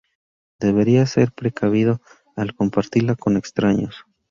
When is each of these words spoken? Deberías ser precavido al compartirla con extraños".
Deberías 0.59 1.11
ser 1.11 1.31
precavido 1.31 2.01
al 2.35 2.55
compartirla 2.55 3.13
con 3.15 3.37
extraños". 3.37 4.03